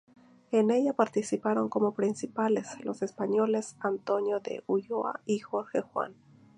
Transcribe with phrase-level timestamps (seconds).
[0.49, 6.15] En ella participaron como principales los españoles Antonio de Ulloa y Jorge Juan.